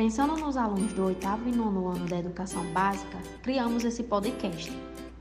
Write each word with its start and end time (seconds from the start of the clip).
Pensando 0.00 0.34
nos 0.34 0.56
alunos 0.56 0.94
do 0.94 1.04
oitavo 1.04 1.46
e 1.46 1.52
nono 1.54 1.86
ano 1.88 2.06
da 2.06 2.18
educação 2.18 2.64
básica, 2.72 3.18
criamos 3.42 3.84
esse 3.84 4.02
podcast, 4.02 4.72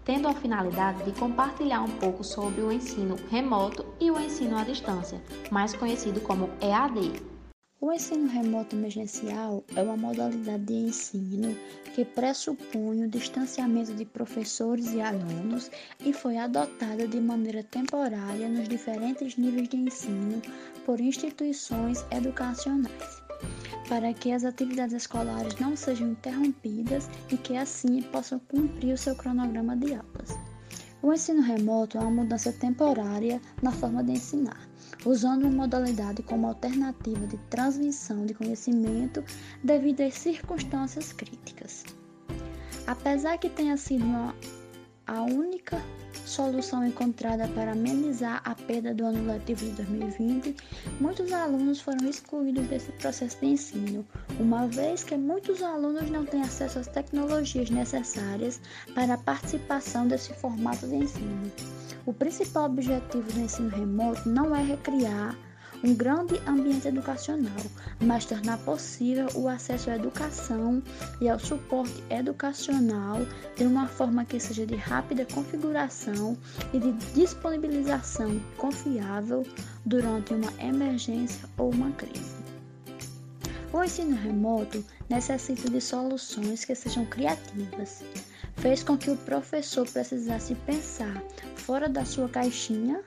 tendo 0.06 0.26
a 0.26 0.34
finalidade 0.34 1.04
de 1.04 1.12
compartilhar 1.20 1.82
um 1.82 1.98
pouco 1.98 2.24
sobre 2.24 2.62
o 2.62 2.72
ensino 2.72 3.18
remoto 3.30 3.86
e 4.00 4.10
o 4.10 4.18
ensino 4.18 4.58
à 4.58 4.64
distância, 4.64 5.22
mais 5.52 5.74
conhecido 5.74 6.22
como 6.22 6.50
EAD. 6.62 7.22
O 7.82 7.92
ensino 7.92 8.30
remoto 8.30 8.74
emergencial 8.74 9.66
é 9.76 9.82
uma 9.82 9.98
modalidade 9.98 10.64
de 10.64 10.74
ensino 10.76 11.54
que 11.94 12.06
pressupõe 12.06 13.04
o 13.04 13.10
distanciamento 13.10 13.94
de 13.94 14.06
professores 14.06 14.94
e 14.94 15.02
alunos 15.02 15.70
e 16.06 16.14
foi 16.14 16.38
adotada 16.38 17.06
de 17.06 17.20
maneira 17.20 17.64
temporária 17.64 18.48
nos 18.48 18.70
diferentes 18.70 19.36
níveis 19.36 19.68
de 19.68 19.76
ensino 19.76 20.42
por 20.86 21.02
instituições 21.02 22.06
educacionais, 22.12 23.19
para 23.90 24.14
que 24.14 24.32
as 24.32 24.46
atividades 24.46 24.94
escolares 24.94 25.60
não 25.60 25.76
sejam 25.76 26.12
interrompidas 26.12 27.10
e 27.30 27.36
que 27.36 27.58
assim 27.58 28.02
possam 28.04 28.40
cumprir 28.48 28.94
o 28.94 28.98
seu 28.98 29.16
cronograma 29.16 29.76
de 29.76 29.96
aulas. 29.96 30.38
O 31.02 31.12
ensino 31.12 31.42
remoto 31.42 31.98
é 31.98 32.02
uma 32.02 32.24
mudança 32.24 32.54
temporária 32.54 33.42
na 33.62 33.72
forma 33.72 34.04
de 34.04 34.14
ensinar 34.14 34.70
usando 35.06 35.44
uma 35.44 35.64
modalidade 35.64 36.22
como 36.24 36.48
alternativa 36.48 37.26
de 37.28 37.38
transmissão 37.50 38.26
de 38.26 38.34
conhecimento 38.34 39.24
devido 39.64 40.02
às 40.02 40.14
circunstâncias 40.16 41.14
críticas. 41.14 41.84
Apesar 42.86 43.38
que 43.38 43.50
tenha 43.50 43.78
sido 43.78 44.04
uma, 44.04 44.36
solução 46.40 46.88
encontrada 46.88 47.50
para 47.50 47.74
amenizar 47.74 48.42
a 48.46 48.56
perda 48.56 48.94
do 48.94 49.06
ano 49.06 49.30
letivo 49.30 49.66
de 49.66 49.72
2020, 49.72 50.56
muitos 51.02 51.34
alunos 51.34 51.82
foram 51.82 52.10
excluídos 52.10 52.66
desse 52.68 52.94
processo 52.94 53.38
de 53.42 53.48
ensino, 53.48 54.08
uma 54.40 54.66
vez 54.68 55.04
que 55.04 55.18
muitos 55.18 55.62
alunos 55.62 56.10
não 56.10 56.26
têm 56.26 56.42
acesso 56.42 56.80
às 56.80 56.88
tecnologias 56.88 57.70
necessárias 57.70 58.62
para 58.96 59.16
a 59.16 59.18
participação 59.18 60.08
desse 60.08 60.34
formato 60.36 60.88
de 60.88 60.96
ensino. 60.96 61.52
O 62.06 62.14
principal 62.14 62.68
objetivo 62.68 63.30
do 63.34 63.42
ensino 63.42 63.68
remoto 63.68 64.30
não 64.30 64.56
é 64.56 64.64
recriar 64.64 65.38
um 65.84 65.94
grande 65.96 66.40
ambiente 66.48 66.88
educacional, 66.88 67.62
mas 68.02 68.26
tornar 68.26 68.58
possível 68.60 69.28
o 69.36 69.48
acesso 69.48 69.90
à 69.90 69.96
educação 69.96 70.82
e 71.22 71.30
ao 71.30 71.40
suporte 71.40 72.04
educacional 72.10 73.20
de 73.56 73.64
uma 73.64 73.88
forma 73.88 74.26
que 74.26 74.40
seja 74.40 74.66
de 74.66 74.76
rápida 74.76 75.26
configuração 75.26 76.38
e 76.74 76.80
de 76.80 76.92
disponibilização 77.14 78.40
confiável 78.58 79.46
durante 79.86 80.34
uma 80.34 80.52
emergência 80.60 81.48
ou 81.58 81.72
uma 81.72 81.92
crise. 81.92 82.40
O 83.72 83.84
ensino 83.84 84.16
remoto 84.16 84.84
necessita 85.08 85.70
de 85.70 85.80
soluções 85.80 86.66
que 86.66 86.74
sejam 86.74 87.06
criativas. 87.06 88.04
Fez 88.58 88.82
com 88.82 88.98
que 88.98 89.12
o 89.12 89.16
professor 89.16 89.88
precisasse 89.88 90.56
pensar 90.56 91.24
fora 91.56 91.88
da 91.88 92.04
sua 92.04 92.28
caixinha 92.28 93.04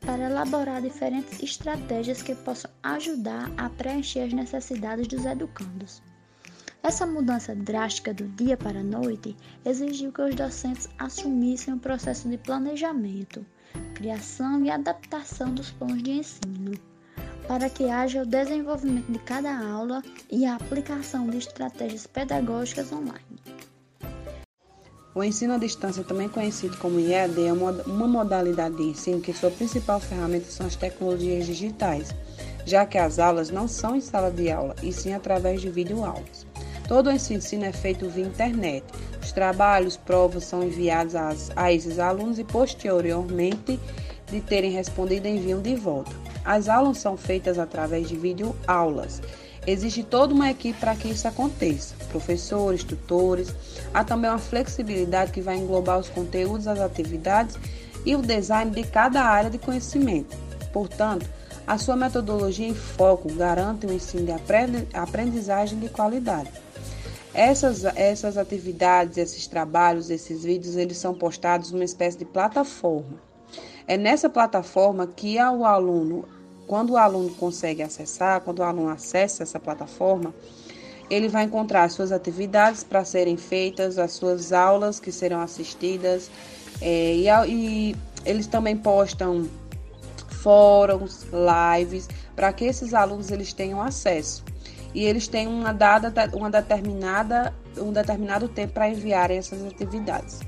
para 0.00 0.30
elaborar 0.30 0.80
diferentes 0.82 1.42
estratégias 1.42 2.22
que 2.22 2.34
possam 2.34 2.70
ajudar 2.82 3.50
a 3.56 3.68
preencher 3.68 4.20
as 4.20 4.32
necessidades 4.32 5.06
dos 5.06 5.24
educandos. 5.24 6.02
Essa 6.82 7.06
mudança 7.06 7.54
drástica 7.54 8.14
do 8.14 8.26
dia 8.28 8.56
para 8.56 8.80
a 8.80 8.84
noite 8.84 9.36
exigiu 9.64 10.10
que 10.10 10.22
os 10.22 10.34
docentes 10.34 10.88
assumissem 10.98 11.74
o 11.74 11.78
processo 11.78 12.28
de 12.28 12.38
planejamento, 12.38 13.44
criação 13.94 14.64
e 14.64 14.70
adaptação 14.70 15.52
dos 15.52 15.70
planos 15.70 16.02
de 16.02 16.12
ensino, 16.12 16.72
para 17.46 17.68
que 17.68 17.90
haja 17.90 18.22
o 18.22 18.26
desenvolvimento 18.26 19.12
de 19.12 19.18
cada 19.18 19.54
aula 19.58 20.02
e 20.30 20.46
a 20.46 20.54
aplicação 20.54 21.28
de 21.28 21.36
estratégias 21.36 22.06
pedagógicas 22.06 22.90
online. 22.92 23.29
O 25.12 25.24
ensino 25.24 25.54
à 25.54 25.58
distância, 25.58 26.04
também 26.04 26.28
conhecido 26.28 26.76
como 26.76 27.00
IAD, 27.00 27.44
é 27.44 27.52
uma 27.52 28.06
modalidade 28.06 28.76
de 28.76 28.84
ensino 28.84 29.20
que 29.20 29.32
sua 29.32 29.50
principal 29.50 29.98
ferramenta 29.98 30.48
são 30.48 30.66
as 30.66 30.76
tecnologias 30.76 31.46
digitais, 31.46 32.14
já 32.64 32.86
que 32.86 32.96
as 32.96 33.18
aulas 33.18 33.50
não 33.50 33.66
são 33.66 33.96
em 33.96 34.00
sala 34.00 34.30
de 34.30 34.52
aula, 34.52 34.76
e 34.84 34.92
sim 34.92 35.12
através 35.12 35.60
de 35.60 35.68
videoaulas. 35.68 36.46
Todo 36.86 37.08
o 37.08 37.12
ensino 37.12 37.64
é 37.64 37.72
feito 37.72 38.08
via 38.08 38.24
internet. 38.24 38.84
Os 39.20 39.32
trabalhos, 39.32 39.96
provas 39.96 40.44
são 40.44 40.62
enviados 40.62 41.14
a 41.56 41.72
esses 41.72 41.98
alunos 41.98 42.38
e 42.38 42.44
posteriormente 42.44 43.80
de 44.30 44.40
terem 44.40 44.70
respondido 44.70 45.26
enviam 45.26 45.60
de 45.60 45.74
volta. 45.74 46.12
As 46.44 46.68
aulas 46.68 46.98
são 46.98 47.16
feitas 47.16 47.58
através 47.58 48.08
de 48.08 48.16
videoaulas 48.16 49.20
Existe 49.66 50.02
toda 50.02 50.32
uma 50.32 50.50
equipe 50.50 50.78
para 50.78 50.96
que 50.96 51.08
isso 51.08 51.28
aconteça: 51.28 51.94
professores, 52.10 52.82
tutores. 52.82 53.54
Há 53.92 54.02
também 54.02 54.30
uma 54.30 54.38
flexibilidade 54.38 55.32
que 55.32 55.40
vai 55.40 55.56
englobar 55.56 55.98
os 55.98 56.08
conteúdos, 56.08 56.66
as 56.66 56.80
atividades 56.80 57.58
e 58.04 58.16
o 58.16 58.22
design 58.22 58.70
de 58.70 58.84
cada 58.84 59.22
área 59.22 59.50
de 59.50 59.58
conhecimento. 59.58 60.36
Portanto, 60.72 61.28
a 61.66 61.76
sua 61.76 61.94
metodologia 61.94 62.66
em 62.66 62.74
foco 62.74 63.32
garante 63.34 63.86
um 63.86 63.92
ensino 63.92 64.24
de 64.24 64.32
aprendizagem 64.94 65.78
de 65.78 65.88
qualidade. 65.88 66.50
Essas, 67.34 67.84
essas 67.84 68.36
atividades, 68.36 69.18
esses 69.18 69.46
trabalhos, 69.46 70.10
esses 70.10 70.42
vídeos, 70.42 70.76
eles 70.76 70.96
são 70.96 71.14
postados 71.14 71.70
numa 71.70 71.84
espécie 71.84 72.18
de 72.18 72.24
plataforma. 72.24 73.29
É 73.86 73.96
nessa 73.96 74.28
plataforma 74.28 75.06
que 75.06 75.36
o 75.38 75.64
aluno 75.64 76.24
quando 76.70 76.90
o 76.90 76.96
aluno 76.96 77.30
consegue 77.30 77.82
acessar, 77.82 78.42
quando 78.42 78.60
o 78.60 78.62
aluno 78.62 78.90
acessa 78.90 79.42
essa 79.42 79.58
plataforma, 79.58 80.32
ele 81.10 81.28
vai 81.28 81.42
encontrar 81.42 81.82
as 81.82 81.94
suas 81.94 82.12
atividades 82.12 82.84
para 82.84 83.04
serem 83.04 83.36
feitas, 83.36 83.98
as 83.98 84.12
suas 84.12 84.52
aulas 84.52 85.00
que 85.00 85.10
serão 85.10 85.40
assistidas, 85.40 86.30
é, 86.80 87.16
e, 87.16 87.26
e 87.48 87.96
eles 88.24 88.46
também 88.46 88.76
postam 88.76 89.48
fóruns, 90.44 91.26
lives, 91.32 92.08
para 92.36 92.52
que 92.52 92.66
esses 92.66 92.94
alunos 92.94 93.32
eles 93.32 93.52
tenham 93.52 93.82
acesso. 93.82 94.44
E 94.94 95.04
eles 95.04 95.26
têm 95.26 95.48
uma 95.48 95.72
dada, 95.72 96.12
uma 96.32 96.48
determinada, 96.48 97.52
um 97.78 97.92
determinado 97.92 98.48
tempo 98.48 98.74
para 98.74 98.88
enviarem 98.88 99.38
essas 99.38 99.60
atividades. 99.64 100.38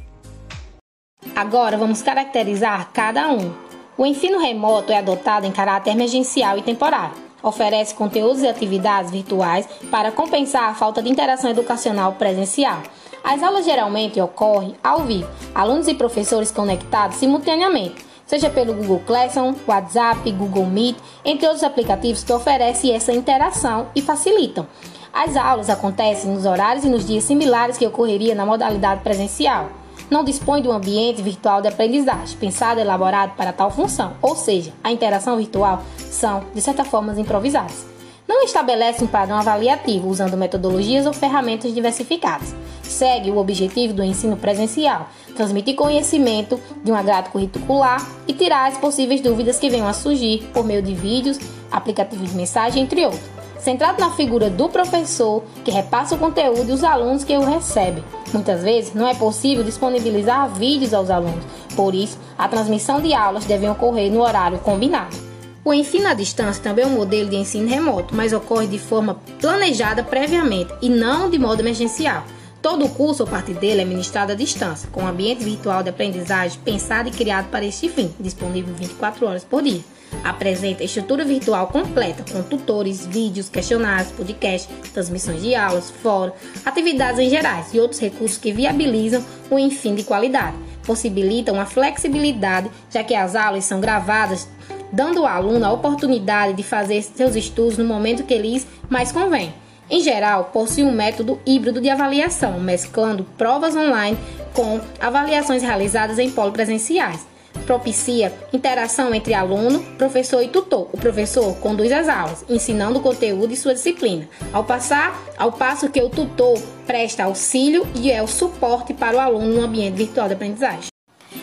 Agora 1.35 1.79
vamos 1.79 2.03
caracterizar 2.03 2.91
cada 2.93 3.29
um. 3.29 3.53
O 3.97 4.05
ensino 4.05 4.39
remoto 4.39 4.93
é 4.93 4.99
adotado 4.99 5.47
em 5.47 5.51
caráter 5.51 5.93
emergencial 5.93 6.59
e 6.59 6.63
temporário. 6.63 7.15
Oferece 7.43 7.95
conteúdos 7.95 8.43
e 8.43 8.49
atividades 8.49 9.11
virtuais 9.11 9.67
para 9.91 10.13
compensar 10.13 10.71
a 10.71 10.75
falta 10.75 11.03
de 11.03 11.09
interação 11.09 11.51
educacional 11.51 12.13
presencial. 12.13 12.83
As 13.25 13.43
aulas 13.43 13.65
geralmente 13.65 14.21
ocorrem 14.21 14.75
ao 14.85 15.01
vivo, 15.01 15.29
alunos 15.55 15.89
e 15.89 15.95
professores 15.95 16.51
conectados 16.51 17.17
simultaneamente, 17.17 18.05
seja 18.27 18.51
pelo 18.51 18.75
Google 18.75 19.03
Classroom, 19.07 19.55
WhatsApp, 19.67 20.31
Google 20.33 20.67
Meet, 20.67 20.97
entre 21.25 21.47
outros 21.47 21.65
aplicativos 21.65 22.23
que 22.23 22.33
oferecem 22.33 22.95
essa 22.95 23.13
interação 23.13 23.87
e 23.95 24.03
facilitam. 24.03 24.67
As 25.13 25.37
aulas 25.37 25.71
acontecem 25.71 26.31
nos 26.31 26.45
horários 26.45 26.85
e 26.85 26.89
nos 26.89 27.07
dias 27.07 27.25
similares 27.25 27.79
que 27.79 27.87
ocorreria 27.87 28.35
na 28.35 28.47
modalidade 28.47 29.03
presencial 29.03 29.82
não 30.13 30.23
dispõe 30.23 30.61
de 30.61 30.69
um 30.69 30.73
ambiente 30.73 31.23
virtual 31.23 31.63
de 31.63 31.69
aprendizagem 31.69 32.37
pensado 32.39 32.79
e 32.79 32.83
elaborado 32.83 33.33
para 33.35 33.53
tal 33.53 33.71
função, 33.71 34.13
ou 34.21 34.37
seja, 34.37 34.73
a 34.85 34.93
interação 34.93 35.37
virtual 35.39 35.83
são, 35.97 36.45
de 36.55 36.61
certa 36.61 36.85
forma, 36.85 37.19
improvisadas. 37.19 37.87
Não 38.29 38.45
estabelece 38.45 39.03
um 39.03 39.07
padrão 39.07 39.37
avaliativo 39.37 40.09
usando 40.09 40.37
metodologias 40.37 41.07
ou 41.07 41.13
ferramentas 41.13 41.75
diversificadas. 41.75 42.55
Segue 42.83 43.31
o 43.31 43.39
objetivo 43.39 43.95
do 43.95 44.03
ensino 44.03 44.37
presencial, 44.37 45.09
transmitir 45.35 45.75
conhecimento 45.75 46.61
de 46.85 46.93
um 46.93 46.95
agrado 46.95 47.31
curricular 47.31 48.07
e 48.29 48.33
tirar 48.33 48.69
as 48.69 48.79
possíveis 48.79 49.21
dúvidas 49.21 49.59
que 49.59 49.71
venham 49.71 49.89
a 49.89 49.93
surgir 49.93 50.49
por 50.53 50.65
meio 50.65 50.83
de 50.83 50.95
vídeos, 50.95 51.39
aplicativos 51.71 52.31
de 52.31 52.37
mensagem, 52.37 52.83
entre 52.83 53.05
outros 53.05 53.32
centrado 53.63 54.01
na 54.01 54.11
figura 54.11 54.51
do 54.51 54.69
professor 54.69 55.43
que 55.65 55.71
repassa 55.71 56.15
o 56.15 56.19
conteúdo 56.19 56.69
e 56.69 56.73
os 56.73 56.83
alunos 56.83 57.23
que 57.23 57.37
o 57.37 57.45
recebem. 57.45 58.05
Muitas 58.33 58.63
vezes 58.63 58.93
não 58.93 59.07
é 59.07 59.15
possível 59.15 59.63
disponibilizar 59.63 60.49
vídeos 60.53 60.93
aos 60.93 61.11
alunos, 61.11 61.45
por 61.77 61.95
isso 61.95 62.19
a 62.37 62.49
transmissão 62.49 63.01
de 63.01 63.15
aulas 63.15 63.45
deve 63.45 63.69
ocorrer 63.69 64.11
no 64.11 64.21
horário 64.21 64.59
combinado. 64.59 65.17
O 65.65 65.73
ensino 65.73 66.09
à 66.09 66.15
distância 66.15 66.61
também 66.61 66.85
é 66.85 66.89
um 66.89 66.97
modelo 66.97 67.31
de 67.31 67.37
ensino 67.37 67.69
remoto, 67.69 68.17
mas 68.17 68.33
ocorre 68.33 68.67
de 68.67 68.81
forma 68.81 69.21
planejada 69.41 70.03
previamente 70.03 70.75
e 70.83 70.89
não 70.89 71.31
de 71.31 71.39
modo 71.39 71.61
emergencial. 71.61 72.25
Todo 72.61 72.85
o 72.85 72.89
curso 72.89 73.23
ou 73.23 73.29
parte 73.29 73.53
dele 73.55 73.83
é 73.83 73.85
ministrado 73.85 74.33
à 74.33 74.35
distância, 74.35 74.89
com 74.91 75.03
um 75.03 75.07
ambiente 75.07 75.45
virtual 75.45 75.85
de 75.85 75.91
aprendizagem 75.91 76.59
pensado 76.65 77.09
e 77.09 77.13
criado 77.13 77.49
para 77.49 77.65
este 77.65 77.89
fim, 77.89 78.13
disponível 78.19 78.75
24 78.75 79.25
horas 79.25 79.45
por 79.45 79.63
dia 79.63 79.83
apresenta 80.25 80.85
estrutura 80.85 81.25
virtual 81.25 81.69
completa 81.69 82.25
com 82.31 82.43
tutores, 82.43 83.07
vídeos, 83.07 83.49
questionários, 83.49 84.13
podcasts, 84.13 84.69
transmissões 84.93 85.43
de 85.43 85.55
aulas, 85.55 85.91
fóruns, 85.91 86.35
atividades 86.65 87.21
em 87.21 87.31
gerais 87.31 87.73
e 87.73 87.81
outros 87.81 88.01
recursos 88.01 88.39
que 88.39 88.53
viabilizam 88.53 89.25
o 89.51 89.59
ensino 89.59 89.97
de 89.97 90.05
qualidade. 90.05 90.57
Possibilitam 90.85 91.61
a 91.61 91.67
flexibilidade, 91.67 92.71
já 92.91 93.05
que 93.05 93.15
as 93.15 93.37
aulas 93.37 93.65
são 93.65 93.81
gravadas, 93.81 94.49
dando 94.93 95.21
ao 95.21 95.27
aluno 95.27 95.65
a 95.65 95.73
oportunidade 95.73 96.55
de 96.55 96.63
fazer 96.63 97.03
seus 97.03 97.37
estudos 97.37 97.79
no 97.79 97.85
momento 97.85 98.25
que 98.25 98.37
lhes 98.37 98.67
mais 98.89 99.13
convém. 99.13 99.55
Em 99.91 100.01
geral, 100.01 100.45
possui 100.53 100.85
um 100.85 100.93
método 100.93 101.39
híbrido 101.45 101.81
de 101.81 101.91
avaliação, 101.91 102.59
mesclando 102.59 103.25
provas 103.37 103.77
online 103.77 104.17
com 104.55 104.81
avaliações 105.01 105.63
realizadas 105.63 106.19
em 106.19 106.31
polo 106.31 106.53
presenciais. 106.53 107.32
Propicia 107.67 108.33
interação 108.53 109.15
entre 109.15 109.35
aluno, 109.35 109.81
professor 109.97 110.43
e 110.43 110.49
tutor. 110.49 110.89
O 110.93 110.99
professor 110.99 111.55
conduz 111.57 111.93
as 111.93 112.09
aulas, 112.09 112.45
ensinando 112.49 112.99
o 112.99 113.03
conteúdo 113.03 113.49
de 113.49 113.57
sua 113.57 113.75
disciplina, 113.75 114.29
ao 114.53 114.65
passar 114.65 115.17
ao 115.39 115.53
passo 115.53 115.89
que 115.89 116.01
o 116.01 116.09
tutor 116.09 116.59
presta 116.87 117.25
auxílio 117.25 117.87
e 117.95 118.11
é 118.11 118.23
o 118.23 118.27
suporte 118.27 118.93
para 118.93 119.17
o 119.17 119.21
aluno 119.21 119.55
no 119.55 119.63
ambiente 119.63 119.97
virtual 119.97 120.29
de 120.29 120.35
aprendizagem. 120.35 120.93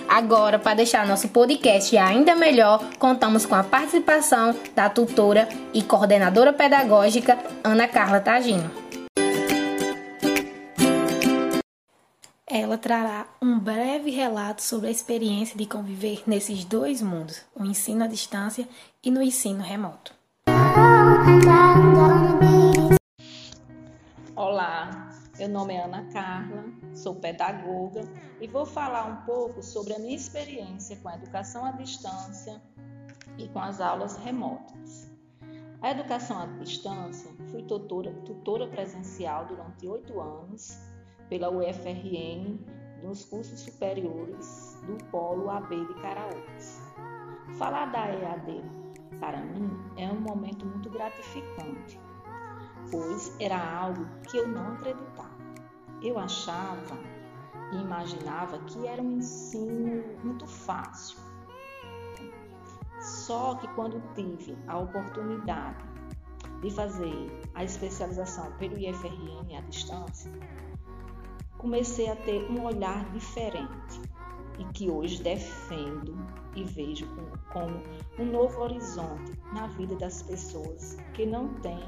Agora, 0.08 0.58
para 0.58 0.76
deixar 0.76 1.06
nosso 1.06 1.28
podcast 1.30 1.96
ainda 1.96 2.36
melhor, 2.36 2.84
contamos 2.98 3.46
com 3.46 3.54
a 3.54 3.64
participação 3.64 4.56
da 4.76 4.90
tutora 4.90 5.48
e 5.72 5.84
coordenadora 5.84 6.52
pedagógica 6.52 7.38
Ana 7.64 7.88
Carla 7.88 8.20
Tagino. 8.20 8.79
Ela 12.52 12.80
trará 12.80 13.28
um 13.40 13.60
breve 13.60 14.10
relato 14.10 14.64
sobre 14.64 14.88
a 14.88 14.92
experiência 14.92 15.56
de 15.56 15.68
conviver 15.68 16.24
nesses 16.26 16.66
dois 16.66 17.00
mundos, 17.00 17.46
o 17.56 17.64
ensino 17.64 18.04
à 18.04 18.08
distância 18.08 18.68
e 19.04 19.12
no 19.12 19.22
ensino 19.22 19.62
remoto. 19.62 20.16
Olá, 24.36 25.12
meu 25.38 25.48
nome 25.48 25.76
é 25.76 25.84
Ana 25.84 26.12
Carla, 26.12 26.66
sou 26.96 27.14
pedagoga 27.14 28.02
e 28.42 28.48
vou 28.48 28.66
falar 28.66 29.06
um 29.06 29.26
pouco 29.28 29.62
sobre 29.62 29.94
a 29.94 30.00
minha 30.00 30.16
experiência 30.16 30.96
com 30.96 31.10
a 31.10 31.14
educação 31.14 31.64
à 31.64 31.72
distância 31.74 32.60
e 33.38 33.48
com 33.50 33.60
as 33.60 33.80
aulas 33.80 34.18
remotas. 34.18 35.08
A 35.84 35.92
educação 35.92 36.42
à 36.42 36.46
distância, 36.64 37.30
fui 37.52 37.62
tutora, 37.62 38.12
tutora 38.26 38.68
presencial 38.68 39.46
durante 39.46 39.88
oito 39.88 40.20
anos 40.20 40.89
pela 41.30 41.50
UFRN 41.50 42.60
nos 43.04 43.26
cursos 43.26 43.60
superiores 43.60 44.82
do 44.86 44.98
Polo 45.06 45.50
AB 45.50 45.86
de 45.86 45.94
Caraúbas. 46.02 46.82
Falar 47.58 47.86
da 47.92 48.10
EAD 48.10 48.64
para 49.20 49.42
mim 49.42 49.70
é 49.98 50.08
um 50.08 50.20
momento 50.20 50.66
muito 50.66 50.90
gratificante 50.90 52.00
pois 52.92 53.36
era 53.40 53.58
algo 53.58 54.06
que 54.24 54.38
eu 54.38 54.48
não 54.48 54.74
acreditava. 54.74 55.38
Eu 56.02 56.18
achava 56.18 56.98
e 57.72 57.78
imaginava 57.78 58.58
que 58.60 58.88
era 58.88 59.02
um 59.02 59.18
ensino 59.18 60.04
muito 60.24 60.48
fácil. 60.48 61.20
Só 63.00 63.56
que 63.56 63.68
quando 63.70 64.02
tive 64.14 64.58
a 64.68 64.78
oportunidade 64.78 65.84
de 66.62 66.72
fazer 66.72 67.42
a 67.54 67.64
especialização 67.64 68.52
pelo 68.54 68.78
IFRN 68.78 69.58
à 69.58 69.62
distância, 69.62 70.32
comecei 71.60 72.10
a 72.10 72.16
ter 72.16 72.50
um 72.50 72.64
olhar 72.64 73.12
diferente 73.12 74.02
e 74.58 74.64
que 74.74 74.90
hoje 74.90 75.22
defendo 75.22 76.18
e 76.56 76.64
vejo 76.64 77.06
como 77.50 77.84
um 78.18 78.26
novo 78.26 78.62
horizonte 78.62 79.34
na 79.54 79.68
vida 79.68 79.96
das 79.98 80.24
pessoas 80.24 80.96
que 81.14 81.26
não 81.26 81.54
têm 81.56 81.84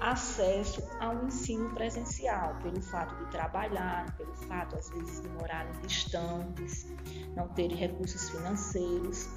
acesso 0.00 0.82
ao 0.98 1.24
ensino 1.24 1.72
presencial, 1.72 2.58
pelo 2.60 2.82
fato 2.82 3.14
de 3.24 3.30
trabalhar, 3.30 4.16
pelo 4.16 4.34
fato, 4.34 4.76
às 4.76 4.90
vezes, 4.90 5.20
de 5.20 5.28
morarem 5.28 5.72
distantes, 5.80 6.92
não 7.36 7.46
terem 7.50 7.76
recursos 7.76 8.28
financeiros. 8.28 9.28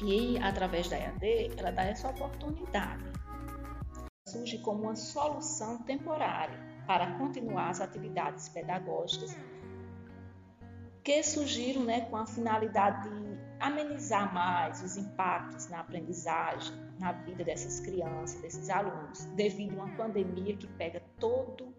E 0.00 0.38
através 0.38 0.88
da 0.88 0.96
EAD, 0.96 1.52
ela 1.58 1.70
dá 1.70 1.84
essa 1.84 2.08
oportunidade. 2.08 3.04
Surge 4.34 4.58
como 4.58 4.82
uma 4.82 4.96
solução 4.96 5.78
temporária 5.78 6.58
para 6.88 7.16
continuar 7.18 7.70
as 7.70 7.80
atividades 7.80 8.48
pedagógicas 8.48 9.36
que 11.04 11.22
surgiram 11.22 11.84
né, 11.84 12.00
com 12.10 12.16
a 12.16 12.26
finalidade 12.26 13.08
de 13.08 13.38
amenizar 13.60 14.34
mais 14.34 14.82
os 14.82 14.96
impactos 14.96 15.68
na 15.68 15.78
aprendizagem, 15.78 16.74
na 16.98 17.12
vida 17.12 17.44
dessas 17.44 17.78
crianças, 17.78 18.40
desses 18.40 18.68
alunos, 18.68 19.24
devido 19.36 19.78
a 19.78 19.84
uma 19.84 19.96
pandemia 19.96 20.56
que 20.56 20.66
pega 20.66 21.00
todo 21.20 21.72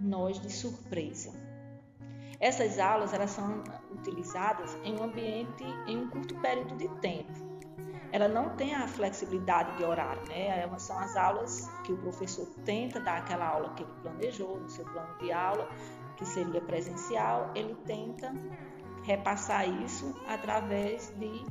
nós 0.00 0.40
de 0.40 0.52
surpresa. 0.52 1.32
Essas 2.40 2.80
aulas 2.80 3.14
elas 3.14 3.30
são 3.30 3.62
utilizadas 3.92 4.76
em 4.82 4.98
um 4.98 5.04
ambiente 5.04 5.64
em 5.86 5.98
um 5.98 6.10
curto 6.10 6.34
período 6.40 6.76
de 6.76 6.88
tempo. 7.00 7.45
Ela 8.12 8.28
não 8.28 8.50
tem 8.50 8.74
a 8.74 8.86
flexibilidade 8.86 9.76
de 9.76 9.84
horário, 9.84 10.22
né? 10.28 10.66
São 10.78 10.98
as 10.98 11.16
aulas 11.16 11.68
que 11.84 11.92
o 11.92 11.96
professor 11.98 12.46
tenta 12.64 13.00
dar 13.00 13.18
aquela 13.18 13.46
aula 13.46 13.74
que 13.74 13.82
ele 13.82 13.92
planejou 14.02 14.58
no 14.58 14.68
seu 14.68 14.84
plano 14.84 15.18
de 15.18 15.32
aula, 15.32 15.68
que 16.16 16.24
seria 16.24 16.60
presencial, 16.60 17.50
ele 17.54 17.74
tenta 17.84 18.32
repassar 19.02 19.68
isso 19.82 20.14
através 20.26 21.10
de 21.18 21.44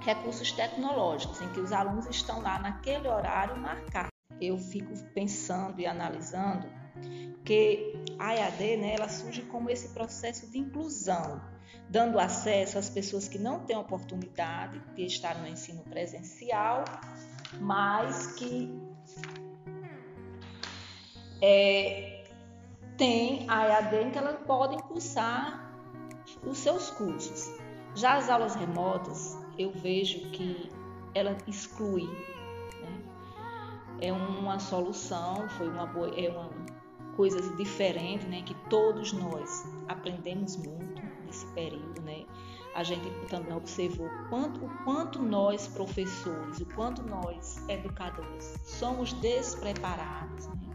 recursos 0.00 0.52
tecnológicos, 0.52 1.40
em 1.40 1.48
que 1.48 1.60
os 1.60 1.72
alunos 1.72 2.06
estão 2.06 2.42
lá 2.42 2.58
naquele 2.58 3.08
horário 3.08 3.56
marcado. 3.56 4.08
Eu 4.40 4.58
fico 4.58 4.92
pensando 5.14 5.80
e 5.80 5.86
analisando 5.86 6.66
que 7.44 8.04
a 8.18 8.34
EAD 8.34 8.76
né, 8.76 8.94
ela 8.94 9.08
surge 9.08 9.42
como 9.42 9.70
esse 9.70 9.88
processo 9.94 10.50
de 10.50 10.58
inclusão, 10.58 11.40
dando 11.88 12.18
acesso 12.18 12.78
às 12.78 12.88
pessoas 12.88 13.28
que 13.28 13.38
não 13.38 13.60
têm 13.60 13.76
oportunidade 13.76 14.80
de 14.94 15.04
estar 15.04 15.38
no 15.38 15.46
ensino 15.46 15.82
presencial, 15.84 16.84
mas 17.60 18.34
que 18.34 18.80
é, 21.42 22.24
tem 22.96 23.44
a 23.48 23.66
EAD 23.68 23.96
em 23.96 24.10
que 24.10 24.18
ela 24.18 24.32
pode 24.32 24.82
cursar 24.84 25.72
os 26.42 26.58
seus 26.58 26.90
cursos. 26.90 27.50
Já 27.94 28.16
as 28.16 28.28
aulas 28.28 28.54
remotas, 28.54 29.38
eu 29.58 29.70
vejo 29.70 30.30
que 30.30 30.70
ela 31.14 31.36
exclui. 31.46 32.06
Né? 32.82 33.02
É 34.00 34.12
uma 34.12 34.58
solução, 34.58 35.48
foi 35.50 35.68
uma 35.68 35.86
boa, 35.86 36.08
é 36.18 36.28
uma 36.28 36.50
coisa 37.16 37.40
diferente, 37.56 38.26
né? 38.26 38.42
Que 38.42 38.54
todos 38.68 39.12
nós 39.12 39.64
aprendemos 39.88 40.56
muito 40.56 40.93
nesse 41.24 41.46
período, 41.48 42.02
né? 42.02 42.24
A 42.74 42.82
gente 42.82 43.08
também 43.28 43.54
observou 43.54 44.08
quanto, 44.28 44.64
o 44.64 44.68
quanto 44.84 45.22
nós 45.22 45.68
professores, 45.68 46.60
o 46.60 46.66
quanto 46.74 47.02
nós 47.02 47.62
educadores 47.68 48.58
somos 48.64 49.12
despreparados 49.14 50.46
né? 50.46 50.70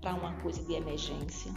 para 0.00 0.14
uma 0.14 0.32
coisa 0.40 0.62
de 0.64 0.72
emergência. 0.72 1.52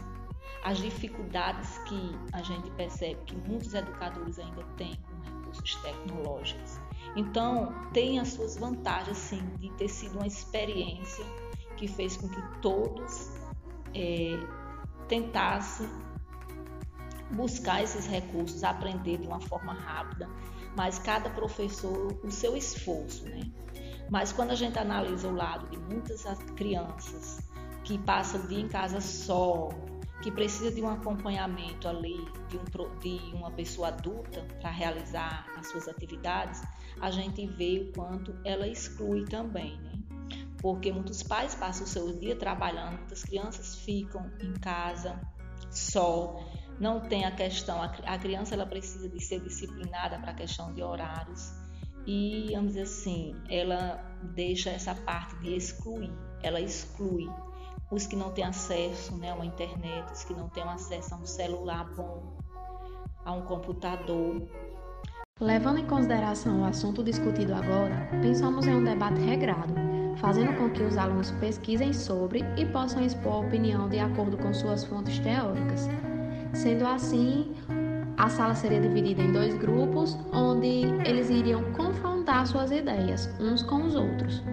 As 0.63 0.79
dificuldades 0.79 1.77
que 1.87 2.11
a 2.33 2.41
gente 2.41 2.69
percebe 2.71 3.21
que 3.25 3.35
muitos 3.47 3.73
educadores 3.73 4.37
ainda 4.39 4.63
têm 4.75 4.99
recursos 5.23 5.75
tecnológicos. 5.75 6.81
Então, 7.15 7.73
tem 7.93 8.19
as 8.19 8.29
suas 8.29 8.57
vantagens, 8.57 9.17
sim, 9.17 9.41
de 9.57 9.71
ter 9.73 9.87
sido 9.87 10.17
uma 10.17 10.27
experiência 10.27 11.25
que 11.77 11.87
fez 11.87 12.17
com 12.17 12.27
que 12.27 12.41
todos 12.59 13.31
é, 13.93 14.37
tentassem 15.07 15.87
buscar 17.31 17.83
esses 17.83 18.05
recursos, 18.05 18.63
aprender 18.63 19.17
de 19.17 19.27
uma 19.27 19.39
forma 19.39 19.73
rápida, 19.73 20.29
mas 20.75 20.99
cada 20.99 21.29
professor 21.29 22.19
o 22.23 22.31
seu 22.31 22.55
esforço, 22.55 23.25
né? 23.25 23.41
Mas 24.09 24.31
quando 24.31 24.51
a 24.51 24.55
gente 24.55 24.79
analisa 24.79 25.27
o 25.27 25.35
lado 25.35 25.67
de 25.69 25.77
muitas 25.77 26.23
crianças 26.55 27.39
que 27.83 27.97
passam 27.97 28.41
o 28.41 28.47
dia 28.47 28.59
em 28.59 28.67
casa 28.67 29.01
só, 29.01 29.69
que 30.21 30.31
precisa 30.31 30.71
de 30.71 30.81
um 30.81 30.89
acompanhamento 30.89 31.87
ali 31.87 32.17
de, 32.49 32.57
um, 32.57 32.99
de 32.99 33.35
uma 33.35 33.51
pessoa 33.51 33.89
adulta 33.89 34.45
para 34.59 34.69
realizar 34.69 35.45
as 35.57 35.67
suas 35.67 35.87
atividades, 35.87 36.61
a 36.99 37.11
gente 37.11 37.45
vê 37.45 37.89
o 37.89 37.93
quanto 37.93 38.35
ela 38.43 38.67
exclui 38.67 39.25
também, 39.25 39.77
né? 39.81 39.93
Porque 40.59 40.91
muitos 40.91 41.21
pais 41.21 41.53
passam 41.53 41.85
o 41.85 41.87
seu 41.87 42.17
dia 42.17 42.35
trabalhando, 42.35 42.97
muitas 42.97 43.23
crianças 43.23 43.75
ficam 43.75 44.31
em 44.41 44.53
casa 44.53 45.19
só, 45.69 46.35
não 46.79 46.99
tem 46.99 47.25
a 47.25 47.31
questão, 47.31 47.81
a 47.81 48.17
criança 48.17 48.53
ela 48.53 48.65
precisa 48.65 49.09
de 49.09 49.19
ser 49.19 49.39
disciplinada 49.41 50.19
para 50.19 50.31
a 50.31 50.35
questão 50.35 50.73
de 50.73 50.83
horários 50.83 51.51
e, 52.07 52.51
vamos 52.53 52.67
dizer 52.67 52.83
assim, 52.83 53.35
ela 53.49 54.01
deixa 54.33 54.69
essa 54.69 54.95
parte 54.95 55.35
de 55.39 55.55
excluir, 55.55 56.11
ela 56.41 56.61
exclui 56.61 57.29
os 57.91 58.07
que 58.07 58.15
não 58.15 58.31
têm 58.31 58.45
acesso 58.45 59.17
né, 59.17 59.31
a 59.31 59.35
uma 59.35 59.45
internet, 59.45 60.09
os 60.13 60.23
que 60.23 60.33
não 60.33 60.47
têm 60.47 60.63
acesso 60.63 61.13
a 61.13 61.17
um 61.17 61.25
celular 61.25 61.85
bom, 61.95 62.37
a 63.25 63.33
um 63.33 63.41
computador. 63.41 64.41
Levando 65.39 65.79
em 65.79 65.85
consideração 65.85 66.61
o 66.61 66.65
assunto 66.65 67.03
discutido 67.03 67.53
agora, 67.53 68.09
pensamos 68.21 68.65
em 68.65 68.75
um 68.75 68.83
debate 68.83 69.19
regrado, 69.19 69.73
fazendo 70.15 70.57
com 70.57 70.69
que 70.69 70.83
os 70.83 70.97
alunos 70.97 71.31
pesquisem 71.31 71.91
sobre 71.91 72.39
e 72.57 72.65
possam 72.65 73.03
expor 73.03 73.33
a 73.33 73.47
opinião 73.47 73.89
de 73.89 73.99
acordo 73.99 74.37
com 74.37 74.53
suas 74.53 74.85
fontes 74.85 75.19
teóricas. 75.19 75.89
Sendo 76.53 76.85
assim, 76.85 77.53
a 78.17 78.29
sala 78.29 78.55
seria 78.55 78.81
dividida 78.81 79.21
em 79.21 79.31
dois 79.31 79.53
grupos, 79.55 80.17
onde 80.31 80.85
eles 81.05 81.29
iriam 81.29 81.63
confrontar 81.73 82.45
suas 82.47 82.71
ideias 82.71 83.29
uns 83.39 83.61
com 83.63 83.83
os 83.83 83.95
outros. 83.95 84.43